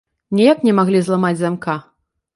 [0.39, 1.77] Ніяк не маглі зламаць замка.